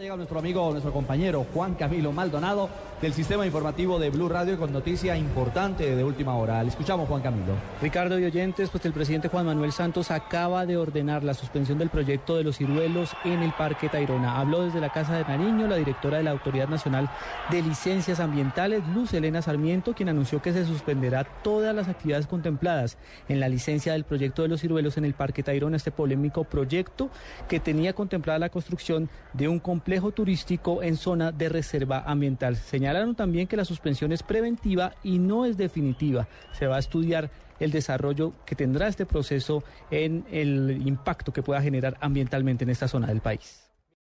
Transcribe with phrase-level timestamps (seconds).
[0.00, 2.68] Llega nuestro amigo, nuestro compañero Juan Camilo Maldonado
[3.00, 6.60] del sistema informativo de Blue Radio con noticia importante de última hora.
[6.64, 7.52] Le escuchamos, Juan Camilo.
[7.80, 11.90] Ricardo y oyentes, pues el presidente Juan Manuel Santos acaba de ordenar la suspensión del
[11.90, 14.40] proyecto de los ciruelos en el Parque Tayrona.
[14.40, 17.08] Habló desde la Casa de Nariño la directora de la Autoridad Nacional
[17.52, 22.98] de Licencias Ambientales, Luz Elena Sarmiento, quien anunció que se suspenderá todas las actividades contempladas
[23.28, 27.10] en la licencia del proyecto de los ciruelos en el Parque Tayrona, este polémico proyecto
[27.48, 32.56] que tenía contemplada la construcción de un complejo turístico en zona de reserva ambiental.
[32.56, 36.26] Señalaron también que la suspensión es preventiva y no es definitiva.
[36.52, 41.62] Se va a estudiar el desarrollo que tendrá este proceso en el impacto que pueda
[41.62, 43.73] generar ambientalmente en esta zona del país.